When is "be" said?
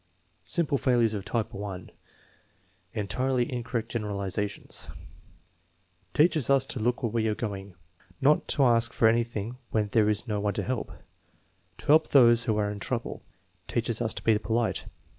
14.23-14.35